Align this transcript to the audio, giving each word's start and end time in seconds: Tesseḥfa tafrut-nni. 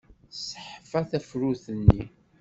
Tesseḥfa 0.31 0.99
tafrut-nni. 1.09 2.03